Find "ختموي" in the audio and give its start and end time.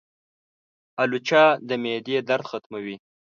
2.49-2.95